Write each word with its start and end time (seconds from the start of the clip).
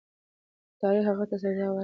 خو 0.73 0.75
تاریخ 0.81 1.03
هغه 1.09 1.25
ته 1.29 1.35
سزا 1.43 1.65
ورکړه. 1.69 1.79